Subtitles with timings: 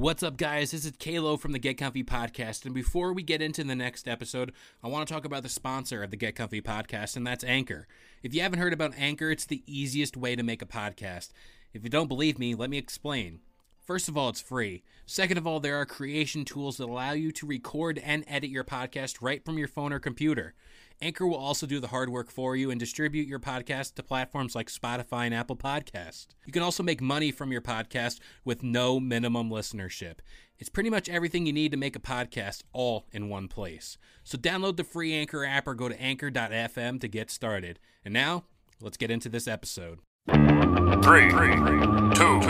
[0.00, 0.70] What's up, guys?
[0.70, 2.64] This is Kalo from the Get Comfy podcast.
[2.64, 4.50] And before we get into the next episode,
[4.82, 7.86] I want to talk about the sponsor of the Get Comfy podcast, and that's Anchor.
[8.22, 11.32] If you haven't heard about Anchor, it's the easiest way to make a podcast.
[11.74, 13.40] If you don't believe me, let me explain.
[13.84, 14.84] First of all, it's free.
[15.04, 18.64] Second of all, there are creation tools that allow you to record and edit your
[18.64, 20.54] podcast right from your phone or computer.
[21.02, 24.54] Anchor will also do the hard work for you and distribute your podcast to platforms
[24.54, 26.26] like Spotify and Apple Podcast.
[26.44, 30.16] You can also make money from your podcast with no minimum listenership.
[30.58, 33.96] It's pretty much everything you need to make a podcast all in one place.
[34.24, 37.78] So download the free Anchor app or go to anchor.fm to get started.
[38.04, 38.44] And now,
[38.78, 40.00] let's get into this episode.
[40.28, 42.40] Three, two,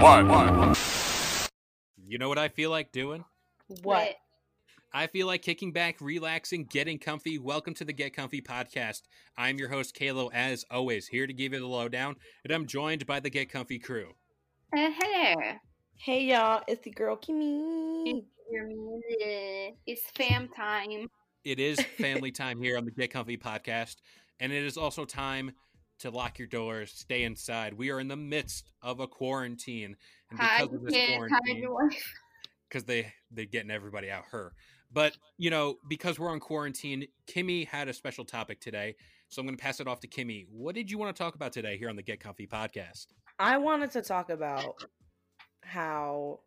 [0.00, 0.74] one.
[2.02, 3.26] You know what I feel like doing?
[3.82, 4.16] What?
[4.92, 7.38] I feel like kicking back, relaxing, getting comfy.
[7.38, 9.02] Welcome to the Get Comfy podcast.
[9.36, 13.06] I'm your host, Kalo, as always, here to give you the lowdown, and I'm joined
[13.06, 14.14] by the Get Comfy crew.
[14.74, 15.34] Uh, hello.
[15.98, 18.24] Hey y'all, it's the girl Kimmy.
[19.86, 21.10] It's fam time.
[21.44, 23.96] It is family time here on the Get Comfy podcast,
[24.40, 25.52] and it is also time
[25.98, 27.74] to lock your doors, stay inside.
[27.74, 29.96] We are in the midst of a quarantine,
[30.30, 31.16] and Hi, because of this kid.
[31.18, 31.66] Quarantine,
[32.70, 34.54] because they they getting everybody out her.
[34.92, 38.96] But you know, because we're on quarantine, Kimmy had a special topic today,
[39.28, 40.46] so I'm going to pass it off to Kimmy.
[40.50, 43.06] What did you want to talk about today here on the Get Comfy podcast?
[43.38, 44.82] I wanted to talk about
[45.62, 46.40] how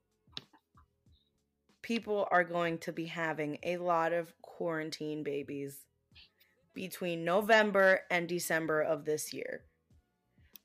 [1.81, 5.85] people are going to be having a lot of quarantine babies
[6.73, 9.61] between November and December of this year.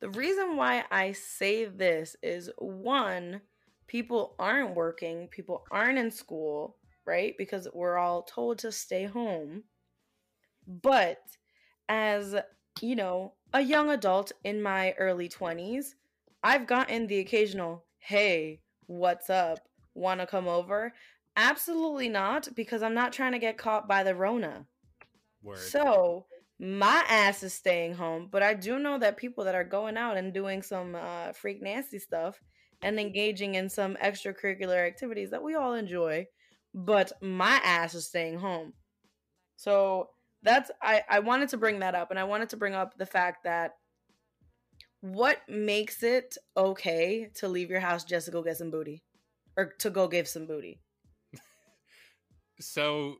[0.00, 3.41] The reason why I say this is one,
[3.87, 6.76] people aren't working, people aren't in school,
[7.06, 7.34] right?
[7.39, 9.65] Because we're all told to stay home.
[10.67, 11.19] But
[11.89, 12.34] as,
[12.81, 15.94] you know, a young adult in my early 20s,
[16.43, 19.59] I've gotten the occasional, hey, what's up?
[19.94, 20.93] Want to come over?
[21.37, 24.67] Absolutely not, because I'm not trying to get caught by the Rona.
[25.43, 25.59] Word.
[25.59, 26.27] So
[26.59, 30.17] my ass is staying home, but I do know that people that are going out
[30.17, 32.41] and doing some uh, freak nasty stuff
[32.83, 36.27] and engaging in some extracurricular activities that we all enjoy,
[36.76, 38.75] but my ass is staying home.
[39.56, 40.10] So
[40.42, 43.06] that's I, I wanted to bring that up, and I wanted to bring up the
[43.06, 43.72] fact that
[45.00, 49.03] what makes it okay to leave your house just to go get some booty
[49.56, 50.81] or to go give some booty.
[52.60, 53.16] so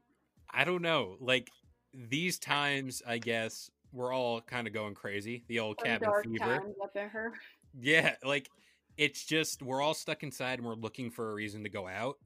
[0.53, 1.17] I don't know.
[1.21, 1.49] Like
[1.95, 5.45] these times, I guess we're all kind of going crazy.
[5.49, 6.45] The old Some cabin dark fever.
[6.45, 7.33] times up in her.
[7.79, 8.51] Yeah, like
[8.99, 12.17] it's just we're all stuck inside and we're looking for a reason to go out.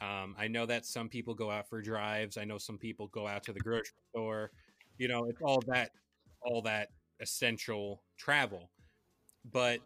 [0.00, 2.36] Um, I know that some people go out for drives.
[2.36, 4.50] I know some people go out to the grocery store.
[4.98, 5.90] You know, it's all that,
[6.42, 6.88] all that
[7.20, 8.70] essential travel.
[9.50, 9.80] But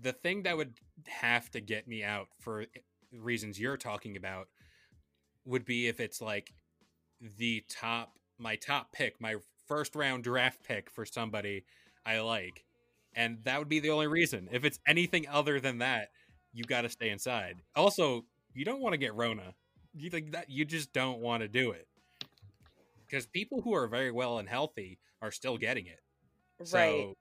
[0.00, 0.74] the thing that would
[1.06, 2.66] have to get me out for
[3.12, 4.48] reasons you're talking about
[5.44, 6.52] would be if it's like
[7.38, 9.36] the top, my top pick, my
[9.66, 11.64] first round draft pick for somebody
[12.06, 12.64] I like
[13.14, 14.48] and that would be the only reason.
[14.52, 16.08] If it's anything other than that,
[16.52, 17.56] you got to stay inside.
[17.74, 19.54] Also, you don't want to get Rona.
[19.94, 21.86] You think that you just don't want to do it
[23.06, 26.00] because people who are very well and healthy are still getting it.
[26.64, 27.14] So Right.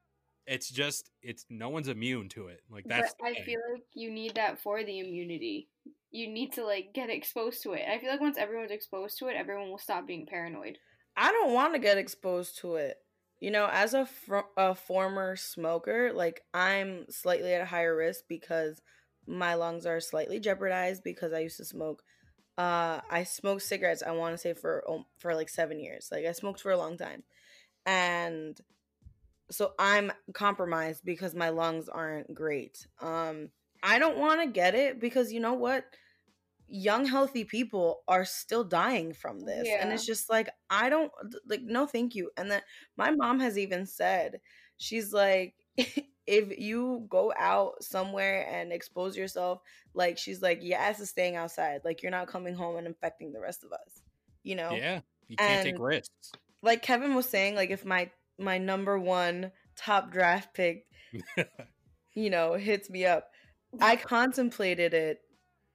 [0.48, 2.62] it's just it's no one's immune to it.
[2.70, 3.44] Like that's but I thing.
[3.46, 5.68] feel like you need that for the immunity.
[6.12, 7.84] You need to like get exposed to it.
[7.90, 10.78] I feel like once everyone's exposed to it, everyone will stop being paranoid.
[11.16, 12.98] I don't want to get exposed to it.
[13.40, 18.26] You know, as a, fr- a former smoker, like I'm slightly at a higher risk
[18.30, 18.80] because
[19.28, 22.04] my lungs are slightly jeopardized because I used to smoke.
[22.58, 24.04] Uh, I smoked cigarettes.
[24.06, 26.10] I want to say for um, for like seven years.
[26.12, 27.24] Like I smoked for a long time,
[27.86, 28.60] and
[29.52, 32.88] so I'm compromised because my lungs aren't great.
[33.02, 33.50] Um,
[33.84, 35.86] I don't want to get it because you know what?
[36.68, 39.68] Young healthy people are still dying from this.
[39.82, 41.12] And it's just like I don't
[41.48, 42.32] like no thank you.
[42.38, 42.62] And then
[42.98, 44.40] my mom has even said
[44.78, 45.56] she's like
[46.28, 49.62] if you go out somewhere and expose yourself,
[49.94, 51.82] like she's like, your ass is staying outside.
[51.84, 54.04] Like you're not coming home and infecting the rest of us.
[54.44, 54.72] You know?
[54.72, 55.02] Yeah.
[55.28, 56.32] You can't take risks.
[56.62, 60.86] Like Kevin was saying, like if my my number one top draft pick,
[62.14, 63.30] you know, hits me up,
[63.80, 65.22] I contemplated it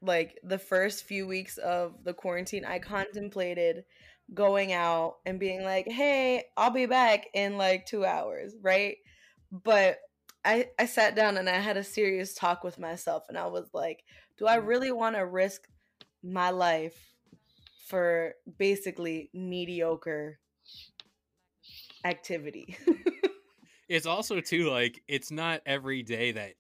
[0.03, 2.65] like the first few weeks of the quarantine.
[2.65, 3.85] I contemplated
[4.35, 8.97] going out and being like, "Hey, I'll be back in like 2 hours," right?
[9.51, 9.99] But
[10.47, 13.69] I I sat down and I had a serious talk with myself and I was
[13.75, 14.05] like,
[14.39, 15.67] "Do I really want to risk
[16.23, 16.97] my life
[17.89, 20.39] for basically mediocre
[22.05, 22.77] activity?"
[23.89, 26.53] it's also too like it's not every day that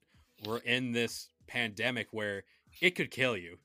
[0.44, 2.42] we're in this pandemic where
[2.82, 3.56] it could kill you.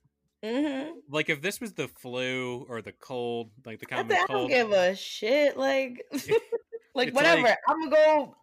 [0.46, 0.92] mhm.
[1.10, 4.34] Like if this was the flu or the cold, like the I, common think I
[4.34, 5.58] don't give a shit.
[5.58, 6.06] Like,
[6.96, 7.42] like whatever.
[7.42, 8.36] like- I'm gonna go.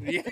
[0.00, 0.22] yeah.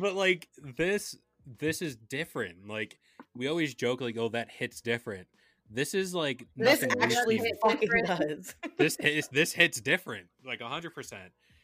[0.00, 1.16] But like this
[1.58, 2.68] this is different.
[2.68, 2.98] Like
[3.34, 5.26] we always joke like oh that hits different.
[5.70, 8.06] This is like This actually hits fucking different.
[8.06, 8.54] does.
[8.78, 11.14] this hits this hits different like 100%.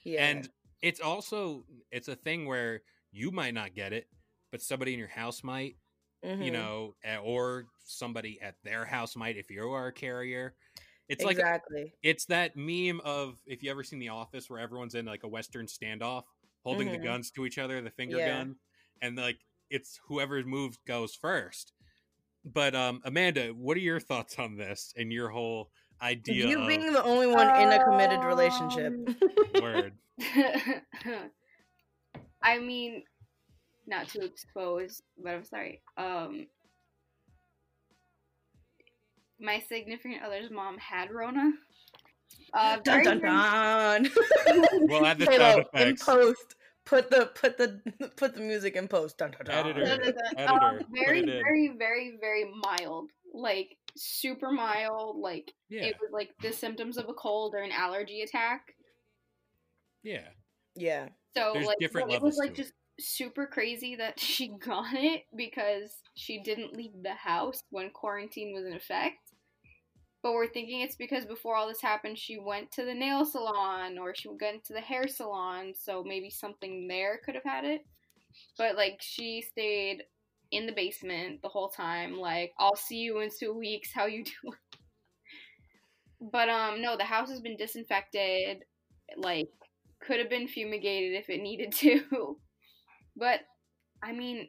[0.05, 0.25] yeah.
[0.27, 0.49] And
[0.83, 2.83] it's also it's a thing where
[3.13, 4.09] you might not get it,
[4.51, 5.77] but somebody in your house might,
[6.23, 6.53] you Mhm.
[6.53, 10.55] know, or somebody at their house might if you are a carrier.
[11.09, 11.93] It's like exactly.
[12.03, 15.29] it's that meme of if you ever seen The Office where everyone's in like a
[15.29, 16.25] Western standoff,
[16.65, 17.05] holding the Mhm.
[17.05, 18.27] guns to each other, the finger Yeah.
[18.27, 18.57] gun,
[19.01, 19.39] and like
[19.71, 21.73] it's whoever moves goes first.
[22.45, 25.71] But um, Amanda, what are your thoughts on this and your whole
[26.03, 28.93] idea of you of being the only one in a committed relationship.
[28.93, 29.15] Um,
[29.63, 29.99] word?
[32.43, 33.05] I mean,
[33.87, 35.83] not to expose, but I'm sorry.
[35.97, 36.47] Um,
[39.41, 41.53] my significant other's mom had Rona.
[42.55, 44.11] Uh, dun very, dun very- dun.
[44.89, 46.05] We'll add the Halo, sound in effects.
[46.05, 46.55] post.
[46.87, 47.81] Put the put the
[48.17, 49.19] put the music in post.
[49.19, 49.55] Dun, dun, dun.
[49.67, 49.85] Editor.
[49.85, 50.39] Dun, dun, dun.
[50.39, 53.11] Editor, Um, very, very, very, very mild.
[53.33, 55.17] Like super mild.
[55.19, 58.75] Like Yeah, it was like the symptoms of a cold or an allergy attack.
[60.03, 60.29] yeah.
[60.77, 61.09] Yeah.
[61.37, 62.65] So There's like different it was like to it.
[62.65, 68.53] just super crazy that she got it because she didn't leave the house when quarantine
[68.55, 69.17] was in effect.
[70.25, 73.99] But we're thinking it's because before all this happened, she went to the nail salon
[73.99, 77.85] or she went to the hair salon, so maybe something there could have had it.
[78.57, 80.05] But like she stayed
[80.51, 82.17] in the basement the whole time.
[82.17, 83.91] Like I'll see you in two weeks.
[83.93, 84.57] How you doing?
[86.33, 88.65] But um, no, the house has been disinfected.
[89.19, 89.49] Like
[90.01, 92.39] could have been fumigated if it needed to.
[93.17, 93.43] But
[94.03, 94.49] I mean,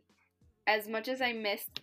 [0.65, 1.81] as much as I missed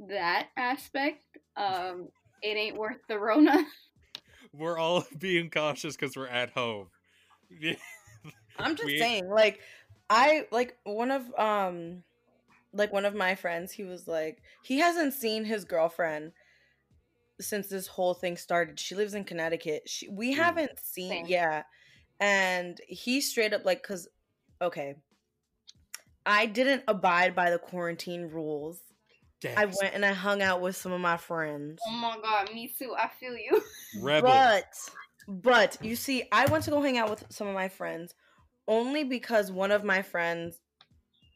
[0.00, 1.24] that aspect,
[1.56, 2.08] um,
[2.42, 3.64] it ain't worth the Rona.
[4.52, 6.88] We're all being cautious because we're at home.
[8.58, 9.60] I'm just We- saying, like,
[10.10, 12.02] I like one of um
[12.72, 16.32] like one of my friends, he was like he hasn't seen his girlfriend
[17.40, 18.80] since this whole thing started.
[18.80, 19.82] She lives in Connecticut.
[19.86, 20.36] She we Mm.
[20.38, 21.26] haven't seen Same.
[21.26, 21.62] yeah.
[22.20, 24.08] And he straight up like cuz
[24.62, 24.94] okay.
[26.26, 28.80] I didn't abide by the quarantine rules.
[29.56, 31.80] I went and I hung out with some of my friends.
[31.86, 32.94] oh my god, me too.
[32.98, 33.62] I feel you.
[34.00, 34.30] rebel.
[34.30, 34.72] But
[35.28, 38.14] but you see, I went to go hang out with some of my friends
[38.66, 40.60] only because one of my friends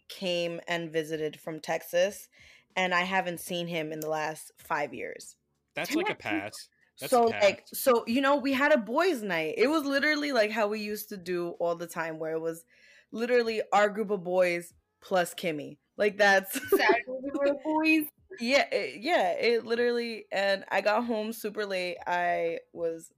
[0.09, 2.29] came and visited from Texas
[2.77, 5.37] and I haven't seen him in the last 5 years.
[5.75, 6.69] That's like a pass.
[7.01, 7.43] That's so a pass.
[7.43, 9.55] like so you know, we had a boys night.
[9.57, 12.65] It was literally like how we used to do all the time where it was
[13.13, 15.79] literally our group of boys plus Kimmy.
[15.97, 18.05] Like that's Saturday with the boys.
[18.41, 21.97] yeah, it, yeah, it literally and I got home super late.
[22.07, 23.11] I was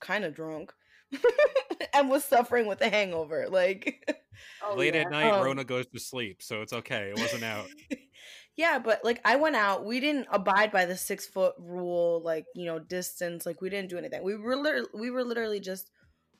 [0.00, 0.72] kind of drunk
[1.94, 3.48] and was suffering with a hangover.
[3.50, 4.08] Like
[4.62, 5.00] Oh, Late yeah.
[5.02, 7.10] at night, Um, Rona goes to sleep, so it's okay.
[7.10, 7.66] It wasn't out.
[8.56, 12.44] yeah, but like I went out, we didn't abide by the 6 foot rule, like,
[12.54, 14.22] you know, distance, like we didn't do anything.
[14.22, 15.90] We were literally, we were literally just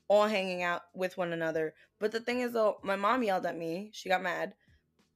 [0.08, 1.74] all hanging out with one another.
[1.98, 3.90] But the thing is though, my mom yelled at me.
[3.94, 4.52] She got mad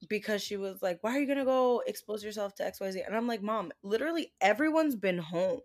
[0.09, 3.17] because she was like, "Why are you going to go expose yourself to XYZ?" And
[3.17, 5.61] I'm like, "Mom, literally everyone's been home.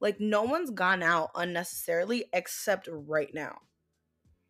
[0.00, 3.58] Like no one's gone out unnecessarily except right now."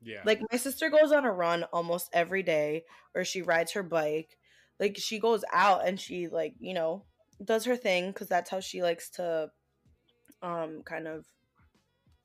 [0.01, 0.23] Yeah.
[0.25, 2.85] Like my sister goes on a run almost every day
[3.15, 4.39] or she rides her bike.
[4.79, 7.05] Like she goes out and she like, you know,
[7.45, 9.51] does her thing cuz that's how she likes to
[10.41, 11.27] um kind of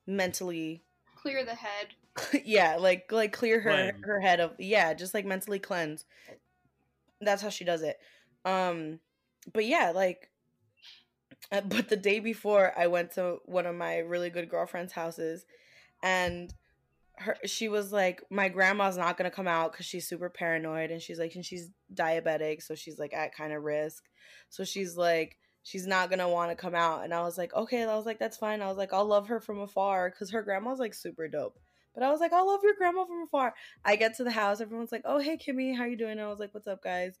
[0.06, 0.84] mentally
[1.16, 1.88] Clear the head.
[2.44, 4.04] yeah, like like clear her Cleanse.
[4.04, 6.04] her head of yeah, just like mentally cleanse.
[7.24, 7.96] That's how she does it.
[8.44, 9.00] Um,
[9.52, 10.30] but yeah, like,
[11.52, 15.44] uh, but the day before, I went to one of my really good girlfriends' houses,
[16.02, 16.52] and
[17.16, 21.00] her she was like, my grandma's not gonna come out because she's super paranoid, and
[21.00, 24.04] she's like, and she's diabetic, so she's like at kind of risk.
[24.50, 27.84] So she's like, she's not gonna want to come out, and I was like, okay,
[27.84, 28.62] I was like, that's fine.
[28.62, 31.58] I was like, I'll love her from afar because her grandma's like super dope.
[31.94, 33.54] But I was like, I love your grandma from afar.
[33.84, 36.12] I get to the house, everyone's like, oh hey Kimmy, how you doing?
[36.12, 37.18] And I was like, what's up guys?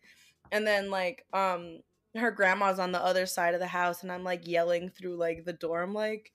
[0.52, 1.80] And then like um
[2.16, 5.44] her grandma's on the other side of the house and I'm like yelling through like
[5.44, 5.82] the door.
[5.82, 6.32] I'm like,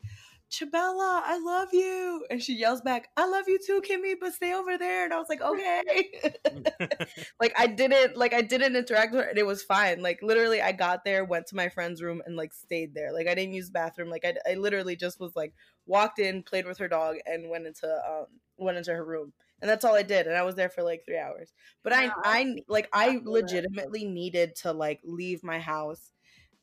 [0.52, 2.26] Chabella, I love you.
[2.30, 5.06] And she yells back, I love you too, Kimmy, but stay over there.
[5.06, 6.34] And I was like, okay.
[7.40, 10.02] like I didn't like I didn't interact with her and it was fine.
[10.02, 13.14] Like literally I got there, went to my friend's room and like stayed there.
[13.14, 14.10] Like I didn't use the bathroom.
[14.10, 15.54] Like I, I literally just was like
[15.86, 18.26] walked in, played with her dog, and went into um
[18.58, 19.34] went into her room.
[19.62, 20.26] And that's all I did.
[20.26, 21.54] And I was there for like three hours.
[21.84, 26.12] But I I like I legitimately needed to like leave my house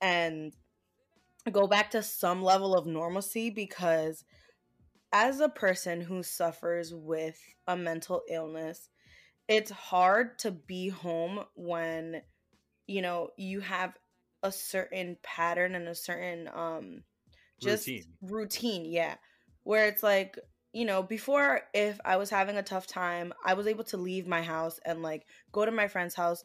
[0.00, 0.52] and
[1.50, 4.24] go back to some level of normalcy because
[5.12, 8.88] as a person who suffers with a mental illness,
[9.48, 12.22] it's hard to be home when
[12.86, 13.94] you know you have
[14.42, 17.02] a certain pattern and a certain um
[17.60, 19.14] just routine, routine yeah
[19.64, 20.38] where it's like
[20.72, 24.26] you know before if i was having a tough time i was able to leave
[24.26, 26.44] my house and like go to my friend's house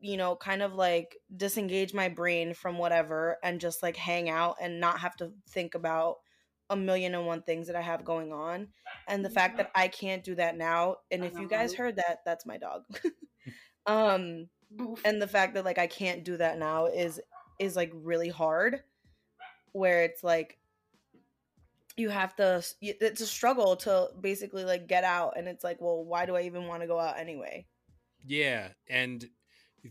[0.00, 4.56] you know, kind of like disengage my brain from whatever and just like hang out
[4.60, 6.16] and not have to think about
[6.70, 8.68] a million and one things that I have going on.
[9.08, 12.20] And the fact that I can't do that now, and if you guys heard that,
[12.24, 12.84] that's my dog.
[13.86, 14.48] um
[15.04, 17.20] and the fact that like I can't do that now is
[17.58, 18.82] is like really hard
[19.72, 20.58] where it's like
[21.96, 26.04] you have to it's a struggle to basically like get out and it's like well
[26.04, 27.66] why do i even want to go out anyway
[28.26, 29.28] yeah and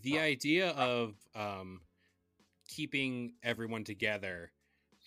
[0.03, 1.81] the idea of um,
[2.67, 4.51] keeping everyone together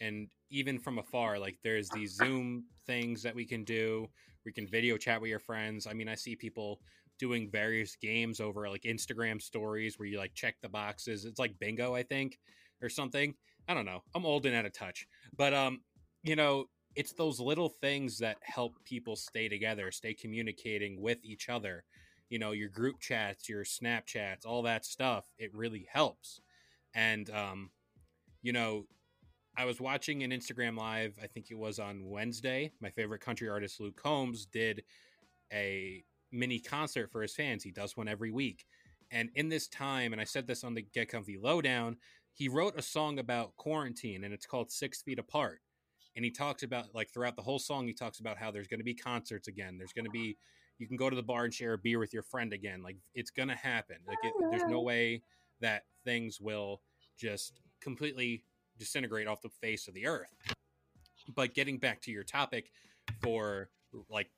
[0.00, 4.08] and even from afar like there's these zoom things that we can do.
[4.44, 5.86] We can video chat with your friends.
[5.86, 6.80] I mean i see people
[7.18, 11.24] doing various games over like instagram stories where you like check the boxes.
[11.24, 12.38] It's like bingo i think
[12.82, 13.34] or something.
[13.68, 14.02] I don't know.
[14.14, 15.06] I'm old and out of touch.
[15.36, 15.80] But um
[16.24, 21.48] you know it's those little things that help people stay together stay communicating with each
[21.48, 21.84] other
[22.32, 26.40] you know your group chats your snapchats all that stuff it really helps.
[26.94, 27.70] And um
[28.40, 28.86] you know
[29.54, 32.72] i was watching an instagram live i think it was on wednesday.
[32.80, 34.82] My favorite country artist luke combs did
[35.52, 37.62] a mini concert for his fans.
[37.62, 38.64] He does one every week.
[39.10, 41.98] And in this time and i said this on the get comfy lowdown
[42.32, 45.60] he wrote a song about quarantine and it's called six feet apart.
[46.16, 48.80] And he talks about like throughout the whole song he talks about how there's going
[48.80, 49.76] to be concerts again.
[49.76, 50.38] There's going to be
[50.82, 52.82] you can go to the bar and share a beer with your friend again.
[52.82, 53.96] Like it's gonna happen.
[54.06, 55.22] Like it, there's no way
[55.60, 56.80] that things will
[57.16, 58.42] just completely
[58.78, 60.34] disintegrate off the face of the earth.
[61.36, 62.72] But getting back to your topic
[63.20, 63.70] for
[64.10, 64.28] like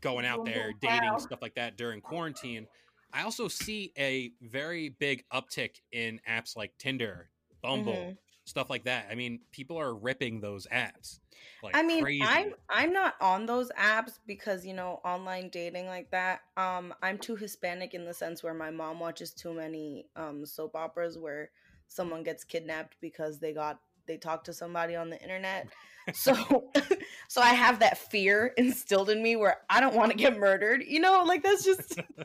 [0.00, 2.66] going out there, dating, stuff like that during quarantine,
[3.12, 7.30] I also see a very big uptick in apps like Tinder,
[7.62, 8.12] Bumble, mm-hmm
[8.44, 9.06] stuff like that.
[9.10, 11.20] I mean, people are ripping those apps.
[11.62, 12.22] Like I mean, crazy.
[12.22, 16.40] I'm I'm not on those apps because you know online dating like that.
[16.56, 20.74] Um, I'm too Hispanic in the sense where my mom watches too many um soap
[20.74, 21.50] operas where
[21.88, 25.68] someone gets kidnapped because they got they talk to somebody on the internet.
[26.12, 26.70] So
[27.28, 30.82] so I have that fear instilled in me where I don't want to get murdered.
[30.86, 31.98] You know, like that's just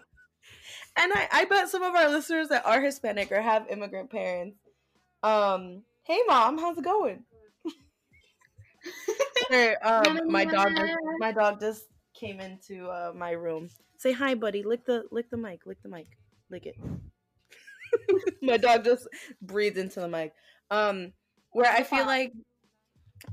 [0.95, 4.57] and I, I bet some of our listeners that are Hispanic or have immigrant parents
[5.24, 7.26] um Hey, mom, how's it going?
[9.50, 10.72] hey, um, my dog,
[11.20, 11.84] my dog just
[12.14, 13.70] came into uh, my room.
[13.98, 14.64] Say hi, buddy.
[14.64, 15.66] Lick the, lick the mic.
[15.66, 16.08] Lick the mic.
[16.50, 16.76] Lick it.
[18.42, 19.06] my dog just
[19.42, 20.32] breathed into the mic.
[20.72, 21.12] Um,
[21.52, 22.32] where I feel like,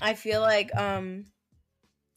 [0.02, 1.26] I feel like, um,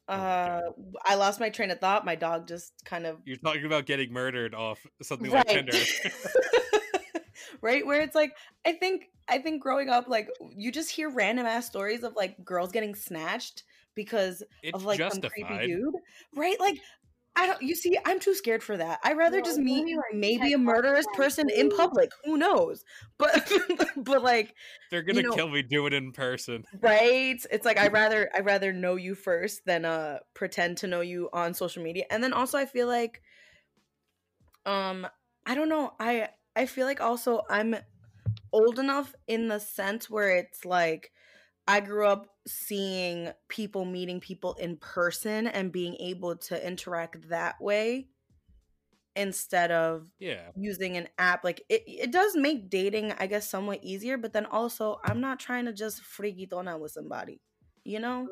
[0.08, 0.62] uh,
[1.06, 2.04] I lost my train of thought.
[2.04, 3.20] My dog just kind of.
[3.26, 5.46] You're talking about getting murdered off something right.
[5.46, 5.78] like Tinder.
[7.62, 7.86] right?
[7.86, 11.67] Where it's like, I think I think growing up, like you just hear random ass
[11.67, 13.63] stories of like girls getting snatched
[13.96, 15.32] because it's of like justified.
[15.38, 15.96] some creepy dude,
[16.36, 16.60] right?
[16.60, 16.79] Like
[17.38, 17.62] I don't.
[17.62, 19.00] You see, I'm too scared for that.
[19.03, 22.10] I rather just meet like maybe a murderous person in public.
[22.25, 22.84] Who knows?
[23.20, 23.51] But
[23.98, 24.56] but like
[24.89, 25.62] they're gonna you know, kill me.
[25.62, 27.39] Do it in person, right?
[27.51, 31.29] It's like I rather I rather know you first than uh pretend to know you
[31.32, 32.06] on social media.
[32.10, 33.22] And then also I feel like,
[34.65, 35.08] um,
[35.46, 35.94] I don't know.
[36.00, 37.76] I I feel like also I'm
[38.54, 41.12] old enough in the sense where it's like
[41.68, 47.62] I grew up seeing people meeting people in person and being able to interact that
[47.62, 48.10] way.
[49.16, 50.52] instead of Yeah.
[50.56, 54.46] using an app like it, it does make dating i guess somewhat easier but then
[54.46, 57.40] also i'm not trying to just freakitona with somebody
[57.84, 58.32] you know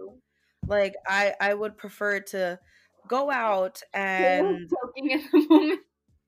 [0.67, 2.59] like i i would prefer to
[3.07, 5.79] go out and joking at the moment.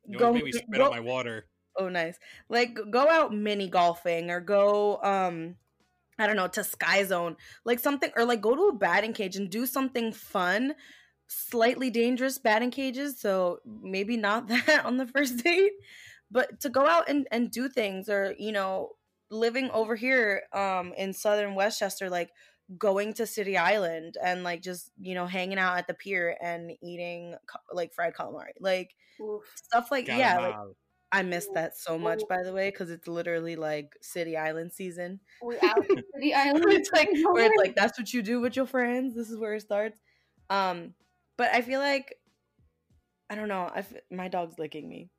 [0.08, 1.48] You go, almost made me spit go- out my water.
[1.78, 2.20] Oh nice
[2.50, 5.56] like go out mini golfing or go um
[6.20, 9.36] i don't know to sky zone like something or like go to a batting cage
[9.36, 10.74] and do something fun
[11.28, 15.74] slightly dangerous batting cages so maybe not that on the first date
[16.32, 18.92] but to go out and and do things or you know
[19.30, 22.32] living over here um in southern westchester like
[22.78, 26.72] going to city island and like just you know hanging out at the pier and
[26.82, 27.36] eating
[27.72, 29.44] like fried calamari like Oof.
[29.56, 30.76] stuff like yeah like, Calamari.
[31.12, 35.22] I miss that so much, by the way, because it's literally like City Island season.
[35.42, 35.86] We out
[36.20, 36.66] the island.
[36.70, 39.16] it's like where it's like that's what you do with your friends.
[39.16, 40.00] This is where it starts.
[40.50, 40.94] Um,
[41.38, 42.16] but I feel like
[43.30, 43.72] I don't know.
[43.74, 45.10] I f- my dog's licking me.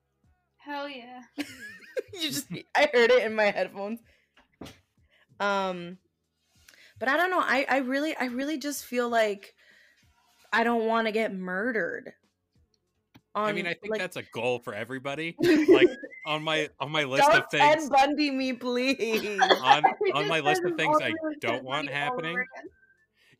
[0.58, 1.22] Hell yeah.
[1.38, 4.00] you just I heard it in my headphones.
[5.40, 5.98] Um,
[6.98, 7.40] but I don't know.
[7.40, 9.54] I I really I really just feel like
[10.52, 12.12] I don't want to get murdered.
[13.34, 15.36] I mean, I think like, that's a goal for everybody.
[15.40, 15.88] Like
[16.26, 19.40] on my on my list don't of things, Ted Bundy me, please.
[19.40, 22.32] on on my list of things I don't want happening.
[22.32, 22.70] again.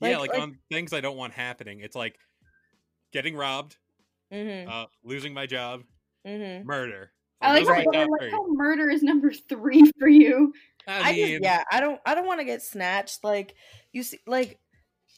[0.00, 1.80] yeah, Like- like, like- on things I don't want happening.
[1.80, 2.18] It's like
[3.12, 3.76] getting robbed,
[4.33, 5.83] mm-hmm, uh, losing my job,
[6.26, 6.66] mm-hmm.
[6.66, 7.12] murder.
[7.40, 10.52] I like, Those are my how, I like how murder is number three for you.
[10.87, 13.23] I I just yeah, I don't I don't want to get snatched.
[13.23, 13.54] Like
[13.92, 14.59] you see, like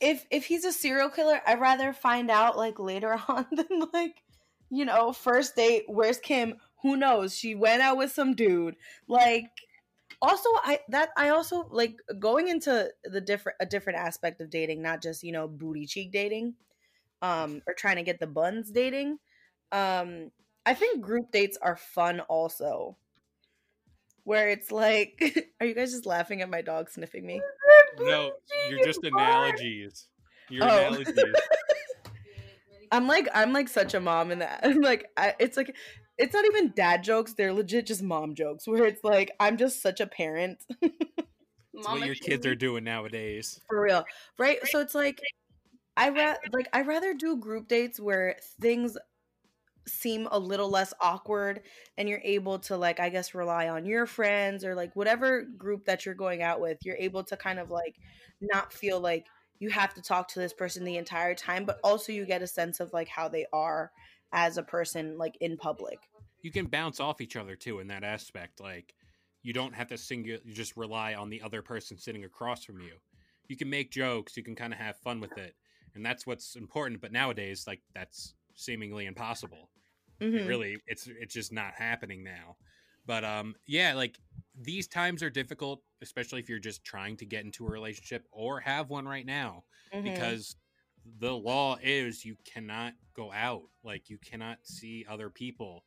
[0.01, 4.23] if if he's a serial killer, I'd rather find out like later on than like
[4.71, 5.85] you know first date.
[5.89, 6.57] Where's Kim?
[6.83, 7.37] Who knows?
[7.37, 8.77] She went out with some dude.
[9.09, 9.51] Like
[10.23, 14.83] also I that I also like going into the different a different aspect of dating,
[14.83, 16.55] not just you know booty cheek dating,
[17.23, 19.19] um or trying to get the buns dating.
[19.73, 20.31] Um,
[20.67, 22.97] I think group dates are fun also
[24.25, 27.41] where it's like are you guys just laughing at my dog sniffing me
[27.99, 28.33] no,
[28.71, 30.09] you're just analogies.
[30.49, 30.67] Your Oh.
[30.89, 31.15] analogies.
[32.93, 35.75] i'm like i'm like such a mom in that I'm like I, it's like
[36.19, 39.83] it's not even dad jokes they're legit just mom jokes where it's like i'm just
[39.83, 40.65] such a parent.
[41.73, 43.61] It's what your kids are doing nowadays.
[43.69, 44.05] for real
[44.39, 44.59] right.
[44.67, 45.21] So it's like
[45.97, 48.99] i ra- like i rather do group dates where things
[49.89, 51.63] seem a little less awkward
[51.97, 55.85] and you're able to like i guess rely on your friends or like whatever group
[55.87, 57.97] that you're going out with you're able to kind of like
[58.41, 59.27] not feel like
[59.61, 62.47] you have to talk to this person the entire time but also you get a
[62.49, 63.93] sense of like how they are
[64.33, 66.11] as a person like in public
[66.43, 68.61] You can bounce off each other too in that aspect.
[68.61, 68.95] Like
[69.43, 72.81] you don't have to single you just rely on the other person sitting across from
[72.81, 72.95] you.
[73.49, 75.57] You can make jokes, you can kind of have fun with it.
[75.95, 79.71] And that's what's important, but nowadays like that's seemingly impossible.
[80.35, 80.45] It Mhm.
[80.45, 82.57] really it's it's just not happening now
[83.07, 84.19] but um yeah like
[84.59, 88.61] these times are difficult especially if you're just trying to get into a relationship or
[88.61, 90.03] have one right now Mhm.
[90.05, 90.57] because
[91.19, 93.63] the law is you cannot go out.
[93.83, 95.85] Like you cannot see other people.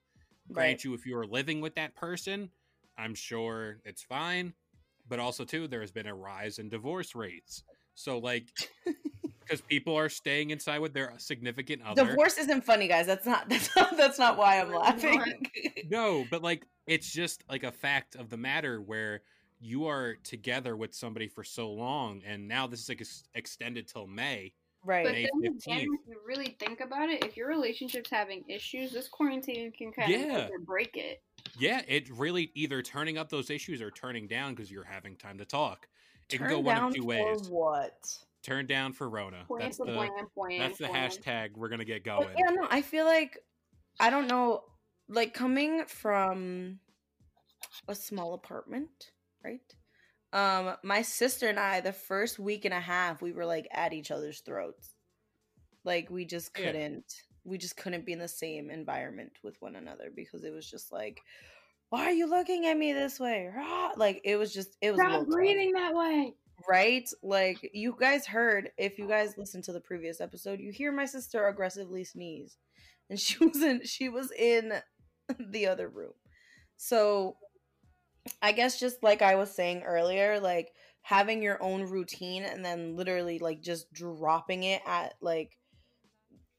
[0.51, 0.83] Grant right.
[0.83, 2.49] You if you are living with that person
[2.97, 4.53] i'm sure it's fine
[5.07, 7.63] but also too there has been a rise in divorce rates.
[7.95, 8.47] So like
[9.41, 12.05] because people are staying inside with their significant other.
[12.05, 13.05] Divorce isn't funny guys.
[13.07, 15.21] That's not that's not that's not why i'm laughing.
[15.89, 19.21] No, but like it's just like a fact of the matter where
[19.59, 23.87] you are together with somebody for so long, and now this is like ex- extended
[23.87, 24.53] till May.
[24.85, 25.77] right But May then again, 15th.
[25.77, 30.11] if you really think about it, if your relationship's having issues, this quarantine can kind
[30.11, 30.47] Yeah.
[30.47, 31.21] of break it.
[31.57, 35.37] Yeah, it really either turning up those issues or turning down because you're having time
[35.37, 35.87] to talk.
[36.29, 37.47] It Turn can go one of two for ways.
[37.49, 39.45] what Turn down for Rona.
[39.47, 42.35] Point That's the point that's the for- hashtag we're gonna get But going.
[42.37, 43.37] yeah, no, I feel like
[44.01, 44.65] I don't know,
[45.13, 46.79] like coming from
[47.87, 49.11] a small apartment,
[49.43, 49.61] right?
[50.31, 53.93] Um, my sister and I, the first week and a half, we were like at
[53.93, 54.95] each other's throats.
[55.85, 57.05] Like we just couldn't,
[57.43, 60.91] we just couldn't be in the same environment with one another because it was just
[60.91, 61.21] like,
[61.89, 63.51] why are you looking at me this way?
[63.95, 66.33] Like it was just, it was a Stop breathing that way.
[66.67, 67.07] right?
[67.21, 71.05] Like you guys heard, if you guys listened to the previous episode, you hear my
[71.05, 72.57] sister aggressively sneeze,
[73.09, 74.73] and she was in she was in
[75.39, 76.13] the other room.
[76.77, 77.37] So
[78.41, 82.95] I guess just like I was saying earlier, like having your own routine and then
[82.95, 85.57] literally like just dropping it at like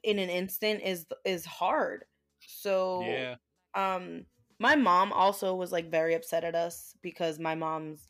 [0.03, 2.05] in an instant is is hard.
[2.46, 3.37] So Yeah,
[3.74, 4.27] um
[4.59, 8.07] my mom also was like very upset at us because my mom's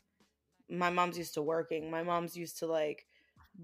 [0.69, 3.05] my mom's used to working my mom's used to like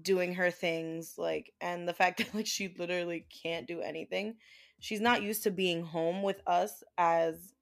[0.02, 4.36] doing her things like and the fact that like she literally can't do anything
[4.82, 7.54] she's not used to being home with us as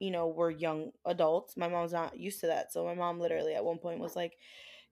[0.00, 1.56] you know we're young adults.
[1.56, 2.72] My mom's not used to that.
[2.72, 4.36] So my mom literally at one point was like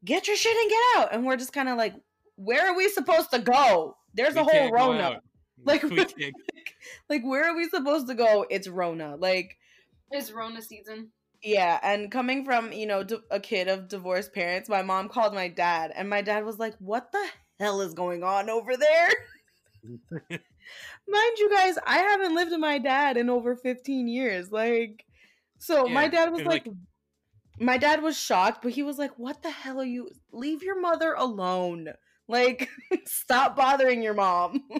[0.05, 1.13] get your shit and get out.
[1.13, 1.95] And we're just kind of like
[2.37, 3.97] where are we supposed to go?
[4.15, 5.03] There's We a whole can't rona.
[5.03, 5.25] out.
[5.65, 5.83] Like,
[7.11, 8.47] like where are we supposed to go?
[8.49, 9.17] It's rona.
[9.17, 9.59] Like
[10.11, 11.11] It's Rona season.
[11.43, 15.35] yeah and coming from you know d- a kid of divorced parents my mom called
[15.35, 17.27] my dad and my dad was like what the
[17.59, 19.11] hell is going on over there
[21.09, 25.05] mind you guys i haven't lived with my dad in over 15 years like
[25.59, 26.75] so my dad was like, like-
[27.59, 30.81] my dad was shocked but he was like what the hell are you leave your
[30.81, 31.89] mother alone
[32.31, 32.69] like
[33.07, 34.63] stop bothering your mom.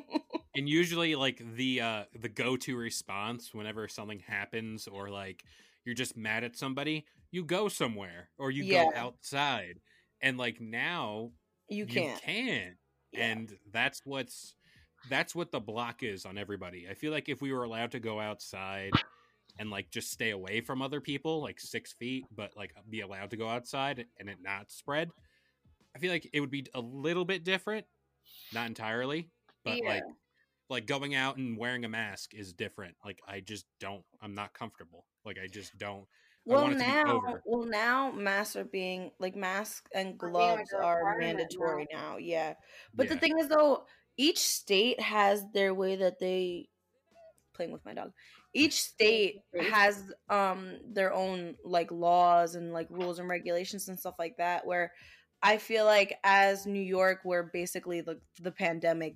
[0.57, 5.45] And usually like the uh the go-to response whenever something happens or like
[5.85, 9.79] you're just mad at somebody you go somewhere or you go outside
[10.21, 11.31] and like now
[11.69, 12.21] you can't.
[12.21, 12.77] can
[13.13, 13.27] Yeah.
[13.27, 14.57] and that's what's
[15.09, 16.87] that's what the block is on everybody.
[16.89, 18.93] I feel like if we were allowed to go outside
[19.59, 23.31] and like just stay away from other people like six feet but like be allowed
[23.31, 25.11] to go outside and it not spread
[25.95, 27.85] i feel like it would be a little bit different.
[28.53, 29.29] Not entirely
[29.65, 29.89] but Yeah.
[29.89, 30.03] like
[30.69, 32.95] like going out and wearing a mask is different.
[33.05, 35.05] Like i just don't i'm not comfortable.
[35.25, 36.07] Like i just don't.
[36.47, 40.31] Well want it to be now, well now masks are being like masks and Are
[40.31, 42.17] being, like, gloves are mandatory now.
[42.19, 42.55] Yeah,
[42.95, 43.85] but the thing is though,
[44.17, 46.69] each state has their way that they
[47.55, 48.13] playing with my dog.
[48.55, 54.15] Each state has um their own like laws and like rules and regulations and stuff
[54.19, 54.67] like that.
[54.67, 54.93] Where
[55.43, 59.15] I feel like as New York, where basically the the pandemic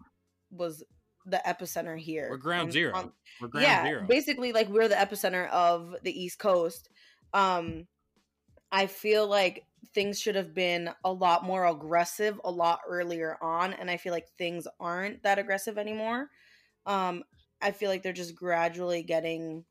[0.50, 0.82] was
[1.26, 2.28] the epicenter here.
[2.30, 5.94] we're ground on- zero on- we're ground yeah, zero basically like we're the epicenter of
[6.02, 6.88] the East Coast.
[7.32, 7.86] Um
[8.70, 13.72] I feel like things should have been a lot more aggressive a lot earlier on
[13.72, 16.28] and I feel like things aren't that aggressive anymore.
[16.86, 17.24] Um
[17.60, 19.64] I feel like they're just gradually getting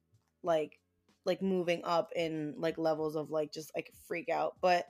[0.44, 0.80] like
[1.26, 4.56] like moving up in like levels of like just like freak out.
[4.62, 4.86] But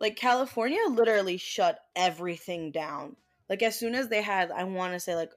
[0.00, 3.16] like California literally shut everything down.
[3.48, 5.32] Like as soon as they had I want to say like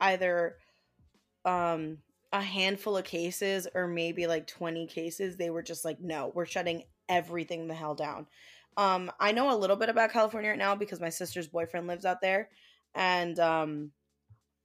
[0.00, 0.56] either
[1.44, 1.98] um
[2.32, 6.46] a handful of cases or maybe like 20 cases they were just like no we're
[6.46, 8.26] shutting everything the hell down
[8.76, 12.04] um i know a little bit about california right now because my sister's boyfriend lives
[12.04, 12.48] out there
[12.94, 13.90] and um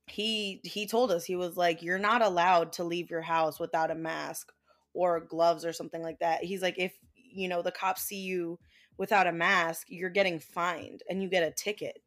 [0.07, 3.91] he he told us he was like you're not allowed to leave your house without
[3.91, 4.51] a mask
[4.93, 6.43] or gloves or something like that.
[6.43, 8.57] He's like if you know the cops see you
[8.97, 12.01] without a mask you're getting fined and you get a ticket.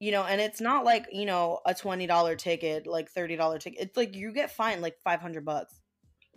[0.00, 3.96] You know and it's not like you know a $20 ticket like $30 ticket it's
[3.96, 5.80] like you get fined like 500 bucks.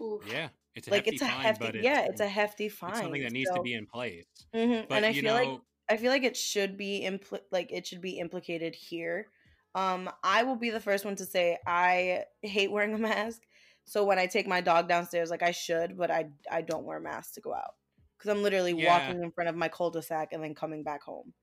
[0.02, 0.24] Oof.
[0.26, 2.90] yeah it's a like hefty it's a fine, hefty but yeah it's a hefty fine
[2.90, 5.34] it's something that needs to be in place Mhm, but and i you feel know
[5.34, 9.32] like i feel like it should be impl- like it should be implicated here
[9.76, 13.44] um i will be the first one to say i hate wearing a mask
[13.86, 16.98] so when i take my dog downstairs like i should but i i don't wear
[16.98, 17.76] a mask to go out
[18.18, 19.14] because i'm literally Yeah.
[19.14, 21.34] walking in front of my cul-de-sac and then coming back home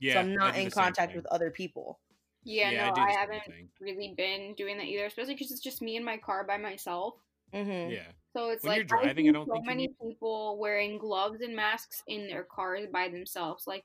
[0.00, 2.00] yeah so i'm not in contact with other people
[2.44, 3.70] Yeah, yeah, no, do I, haven't thing.
[3.80, 7.14] really been doing that either, especially because it's just me in my car by myself.
[7.52, 10.58] Hmm yeah So it's When like you're driving, I I don't so many need- people
[10.58, 13.66] wearing gloves and masks in their cars by themselves.
[13.66, 13.84] Like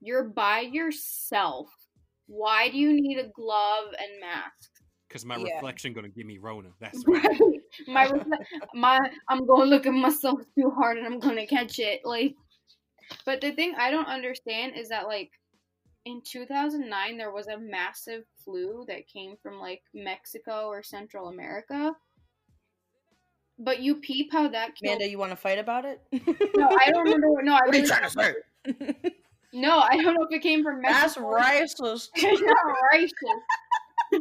[0.00, 1.68] you're by yourself.
[2.26, 4.70] Why do you need a glove and mask?
[5.08, 5.54] because my Yeah.
[5.54, 7.40] reflection gonna give me rona that's why Right.
[7.88, 8.44] my refle-
[8.74, 12.02] my I'm going to look at myself too hard and I'm gonna catch it.
[12.04, 12.34] Like,
[13.24, 15.30] but the thing I don't understand is that like
[16.04, 21.96] in 2009 there was a massive flu that came from like Mexico or Central America.
[23.58, 24.94] But you peep how that killed.
[24.94, 27.30] amanda you want to fight about it no, I don't remember.
[27.30, 28.34] What, no, I what are you trying to say
[29.52, 31.30] No, I don't know if it came from that's Mexico.
[31.38, 32.56] racist It's not
[32.94, 34.20] racist.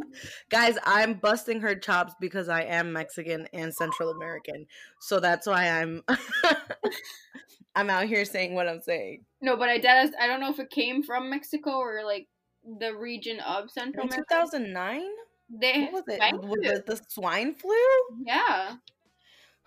[0.49, 4.65] Guys, I'm busting her chops because I am Mexican and Central American.
[4.99, 6.03] So that's why I'm
[7.75, 9.23] I'm out here saying what I'm saying.
[9.41, 10.15] No, but I did.
[10.19, 12.27] I don't know if it came from Mexico or like
[12.79, 14.25] the region of Central In America.
[14.29, 15.03] 2009?
[15.49, 16.19] They What was it?
[16.41, 17.71] Was it the swine flu?
[18.25, 18.75] Yeah,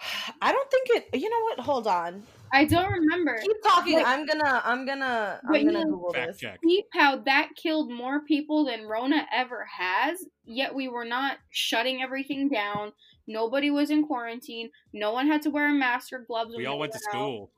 [0.43, 1.61] I don't think it You know what?
[1.61, 2.23] Hold on.
[2.53, 3.39] I don't remember.
[3.41, 3.95] Keep talking.
[3.95, 6.41] Like- I'm gonna I'm gonna But I'm gonna you- Google fact this.
[6.41, 10.25] check Peep how that killed more people than Rona ever has.
[10.45, 12.93] Yet we were not shutting everything down.
[13.29, 14.71] Nobody was in quarantine.
[14.93, 16.55] No one had to wear a mask or gloves.
[16.57, 17.13] we they all went to out.
[17.13, 17.51] school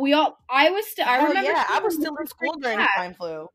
[0.00, 0.38] We all.
[0.48, 0.86] I was.
[0.86, 1.50] St- I Hell remember.
[1.50, 2.88] yeah, I was still in school during class.
[2.94, 3.48] swine flu.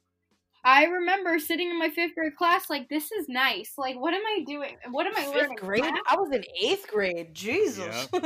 [0.64, 3.74] I remember sitting in my fifth grade class, like this is nice.
[3.78, 4.76] Like, what am I doing?
[4.92, 5.58] What am I Fifth learning?
[5.58, 5.82] grade?
[5.84, 6.02] Math?
[6.08, 7.34] I was in eighth grade.
[7.34, 8.08] Jesus.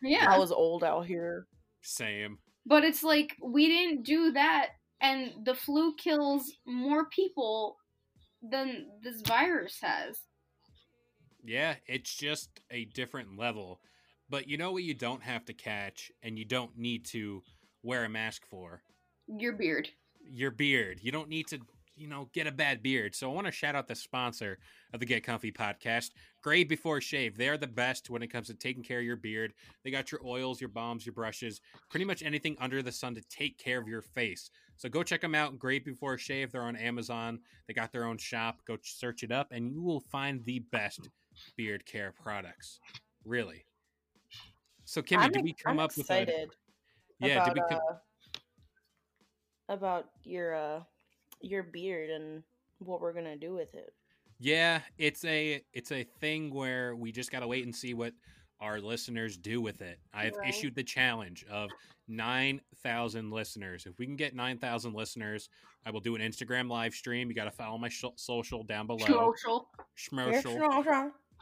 [0.00, 1.46] Yeah, I was old out here.
[1.82, 4.68] same But it's like we didn't do that,
[5.00, 7.76] and the flu kills more people
[8.42, 10.20] than this virus has.
[11.44, 13.80] Yeah, it's just a different level.
[14.30, 17.42] But you know what you don't have to catch and you don't need to
[17.82, 18.82] wear a mask for?
[19.26, 19.88] Your beard.
[20.30, 21.00] Your beard.
[21.02, 21.58] You don't need to,
[21.96, 23.14] you know, get a bad beard.
[23.14, 24.58] So I want to shout out the sponsor
[24.92, 26.10] of the Get Comfy podcast,
[26.42, 27.36] Grave Before Shave.
[27.36, 29.52] They're the best when it comes to taking care of your beard.
[29.84, 31.60] They got your oils, your balms, your brushes,
[31.90, 34.50] pretty much anything under the sun to take care of your face.
[34.76, 36.52] So go check them out, Grave Before Shave.
[36.52, 37.40] They're on Amazon.
[37.66, 38.60] They got their own shop.
[38.66, 41.08] Go search it up and you will find the best
[41.56, 42.78] beard care products.
[43.24, 43.64] Really.
[44.84, 46.50] So Kimmy, I'm, did we come I'm up with a excited
[47.20, 47.94] Yeah, about, did we come, uh,
[49.68, 50.80] about your uh
[51.40, 52.42] your beard and
[52.78, 53.92] what we're gonna do with it.
[54.40, 58.12] Yeah, it's a it's a thing where we just got to wait and see what
[58.60, 59.98] our listeners do with it.
[60.12, 60.48] I've Right.
[60.48, 61.70] issued the challenge of
[62.08, 63.86] 9,000 listeners.
[63.86, 65.48] If we can get 9,000 listeners,
[65.86, 67.28] I will do an Instagram live stream.
[67.28, 69.06] You got to follow my sh- social down below.
[69.06, 69.68] Social.
[69.96, 70.82] Schmosocial,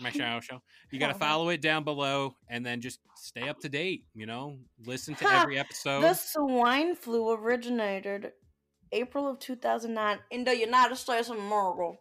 [0.00, 0.60] my show show.
[0.90, 4.26] You got to follow it down below and then just stay up to date, you
[4.26, 4.58] know?
[4.84, 5.42] Listen to Ha!
[5.42, 6.02] every episode.
[6.02, 8.32] The swine flu originated
[8.92, 11.92] April of 2009 in the United States of America.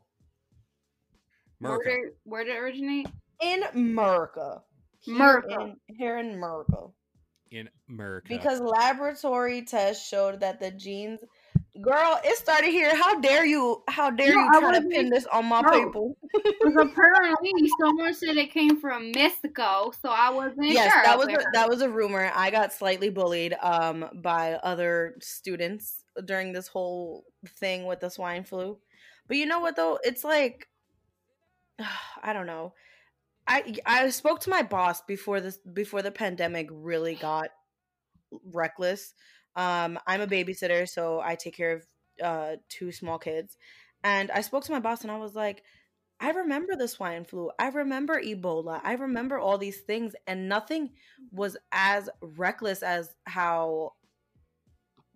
[1.59, 3.07] Where did, where did it originate?
[3.41, 4.61] In America.
[4.99, 5.61] Here America.
[5.61, 6.87] In, here in America.
[7.51, 8.27] in America.
[8.29, 11.19] Because laboratory tests showed that the genes.
[11.81, 12.95] Girl, it started here.
[12.95, 13.83] How dare you?
[13.89, 15.71] How dare No, you I try to pin this on my no.
[15.71, 16.17] people?
[16.33, 21.03] Because apparently someone said it came from Mexico, so I wasn't yes, sure.
[21.03, 22.31] that was a, that was a rumor.
[22.33, 27.25] I got slightly bullied um by other students during this whole
[27.59, 28.77] thing with the swine flu.
[29.27, 29.99] But you know what though?
[30.01, 30.69] It's like
[32.23, 32.73] I don't know.
[33.47, 37.49] I I spoke to my boss before this before the pandemic really got
[38.53, 39.13] reckless.
[39.55, 41.87] Um I'm a babysitter, so I take care of
[42.23, 43.57] uh two small kids.
[44.03, 45.63] And I spoke to my boss and I was like,
[46.19, 47.51] I remember the swine flu.
[47.59, 48.79] I remember Ebola.
[48.83, 50.91] I remember all these things, and nothing
[51.31, 53.93] was as reckless as how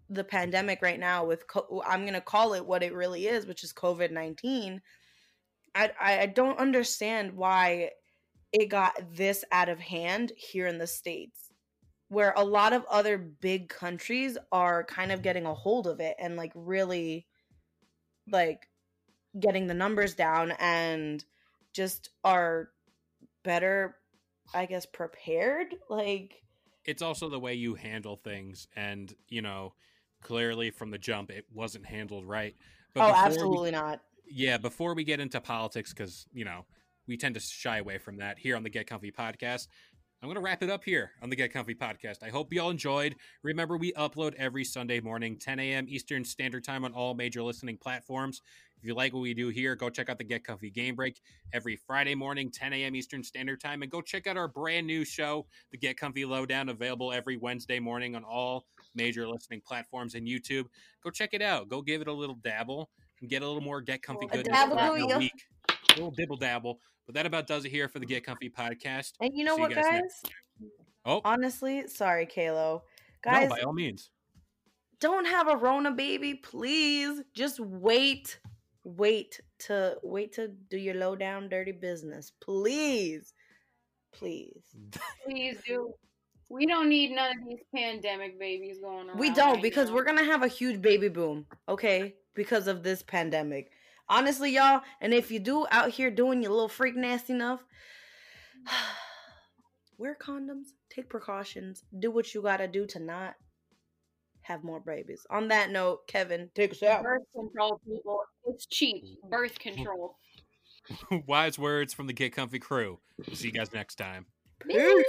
[0.09, 3.63] the pandemic right now with co- I'm gonna call it what it really is, which
[3.63, 4.81] is COVID nineteen.
[5.75, 7.91] I I I don't understand why
[8.53, 11.48] it got this out of hand here in the states,
[12.09, 16.15] where a lot of other big countries are kind of getting a hold of it
[16.19, 17.25] and like really
[18.31, 18.67] like
[19.39, 21.23] getting the numbers down and
[21.73, 22.69] just are
[23.43, 23.95] better
[24.53, 26.41] i guess prepared like
[26.85, 29.73] it's also the way you handle things and you know
[30.21, 32.55] clearly from the jump it wasn't handled right.
[32.95, 34.01] Oh before we- absolutely not.
[34.27, 36.65] Yeah before we get into politics because you know
[37.07, 39.67] we tend to shy away from that here on the get comfy podcast
[40.21, 42.61] i'm going to wrap it up here on the get comfy podcast i hope you
[42.61, 47.13] all enjoyed remember we upload every sunday morning 10 a.m eastern standard time on all
[47.13, 48.41] major listening platforms
[48.81, 51.19] if you like what we do here, go check out the Get Comfy Game Break
[51.51, 52.95] every Friday morning, 10 a.m.
[52.95, 56.69] Eastern Standard Time, and go check out our brand new show, the Get Comfy Lowdown,
[56.69, 60.63] available every Wednesday morning on all major listening platforms and YouTube.
[61.03, 61.67] Go check it out.
[61.67, 64.57] Go give it a little dabble and get a little more Get Comfy A goodness
[64.57, 65.43] dabble throughout do week.
[65.91, 66.79] A little dibble dabble.
[67.05, 69.13] But that about does it here for the Get Comfy podcast.
[69.19, 70.21] and you know See you what guys guys
[71.05, 72.83] Oh, honestly sorry kalo
[73.25, 74.11] no, guys by all means.
[74.99, 78.39] don't have a rona baby please just wait
[78.83, 83.33] wait to wait to do your low down dirty business please
[84.11, 84.75] please
[85.25, 85.93] Please do.
[86.49, 89.17] We don't need none of these pandemic babies going on.
[89.17, 89.95] We don't right because now.
[89.95, 92.15] we're gonna have a huge baby boom, okay?
[92.33, 93.71] Because of this pandemic.
[94.09, 97.63] Honestly, y'all, and if you do out here doing your little freak nasty enough,
[99.97, 103.35] wear condoms, take precautions, do what you gotta do to not
[104.41, 105.25] have more babies.
[105.29, 107.03] On that note, Kevin, take us out.
[107.03, 108.21] birth control people.
[108.45, 109.03] It's cheap.
[109.29, 110.15] Birth control.
[111.27, 112.99] Wise words from the Get Comfy crew.
[113.33, 114.25] See you guys next time.
[114.67, 115.05] Peace.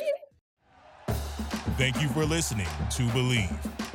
[1.79, 3.90] Thank you for listening to Bleav.